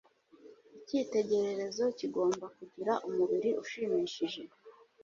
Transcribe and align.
Icyitegererezo 0.77 1.83
kigomba 1.97 2.45
kugira 2.57 2.93
umubiri 3.07 3.49
ushimishije. 3.63 4.41